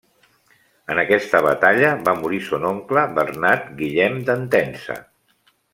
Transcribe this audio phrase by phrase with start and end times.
[0.93, 4.99] En aquesta batalla, va morir son oncle Bernat Guillem d'Entença.